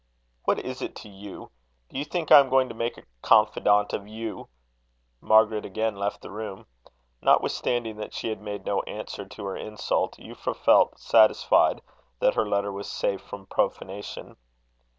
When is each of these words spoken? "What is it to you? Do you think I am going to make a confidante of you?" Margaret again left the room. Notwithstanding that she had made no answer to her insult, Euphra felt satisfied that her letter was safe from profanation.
"What 0.45 0.57
is 0.57 0.81
it 0.81 0.95
to 0.95 1.09
you? 1.09 1.51
Do 1.89 1.99
you 1.99 2.05
think 2.05 2.31
I 2.31 2.39
am 2.39 2.49
going 2.49 2.69
to 2.69 2.73
make 2.73 2.97
a 2.97 3.03
confidante 3.21 3.93
of 3.95 4.07
you?" 4.07 4.49
Margaret 5.19 5.63
again 5.63 5.95
left 5.95 6.23
the 6.23 6.31
room. 6.31 6.65
Notwithstanding 7.21 7.97
that 7.97 8.11
she 8.11 8.29
had 8.29 8.41
made 8.41 8.65
no 8.65 8.81
answer 8.87 9.27
to 9.27 9.45
her 9.45 9.55
insult, 9.55 10.17
Euphra 10.17 10.55
felt 10.55 10.97
satisfied 10.99 11.83
that 12.17 12.33
her 12.33 12.47
letter 12.49 12.71
was 12.71 12.89
safe 12.91 13.21
from 13.21 13.45
profanation. 13.45 14.37